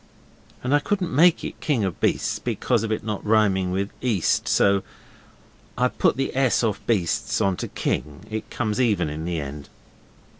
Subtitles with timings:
[0.63, 4.47] And I couldn't make it king of beasts because of it not rhyming with east,
[4.47, 4.81] so
[5.77, 8.25] I put the s off beasts on to king.
[8.27, 9.69] It comes even in the end.